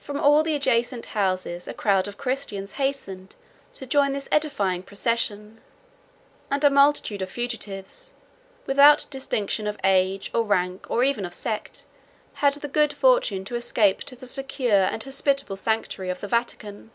[0.00, 3.34] From all the adjacent houses, a crowd of Christians hastened
[3.74, 5.60] to join this edifying procession;
[6.50, 8.14] and a multitude of fugitives,
[8.64, 11.84] without distinction of age, or rank, or even of sect,
[12.36, 16.90] had the good fortune to escape to the secure and hospitable sanctuary of the Vatican.